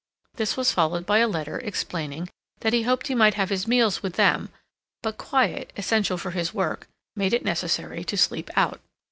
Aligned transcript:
This 0.33 0.57
was 0.57 0.71
followed 0.71 1.05
by 1.05 1.19
a 1.19 1.27
letter 1.27 1.59
explaining 1.59 2.27
that 2.61 2.73
he 2.73 2.81
hoped 2.81 3.05
he 3.05 3.13
might 3.13 3.35
have 3.35 3.51
his 3.51 3.67
meals 3.67 4.01
with 4.01 4.13
them; 4.15 4.49
but 5.03 5.19
quiet, 5.19 5.71
essential 5.77 6.17
for 6.17 6.31
his 6.31 6.55
work, 6.55 6.87
made 7.15 7.35
it 7.35 7.45
necessary 7.45 8.03
to 8.05 8.17
sleep 8.17 8.49
out. 8.55 8.81